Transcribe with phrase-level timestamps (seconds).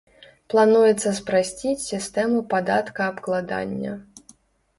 [0.51, 3.93] Плануецца спрасціць сістэму падаткаабкладання.